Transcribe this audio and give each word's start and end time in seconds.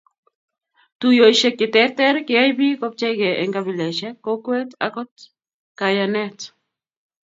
Tuyosiek 0.99 1.55
che 1.59 1.67
terter 1.75 2.15
kiyai 2.27 2.51
biik 2.59 2.77
kopcheikey 2.81 3.35
eng 3.41 3.53
kabilesiek, 3.55 4.15
kokwet 4.25 4.69
ak 4.85 4.85
akot 4.87 5.11
kayanet 5.79 6.39